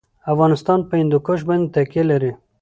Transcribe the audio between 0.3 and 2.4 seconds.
افغانستان په هندوکش باندې تکیه لري.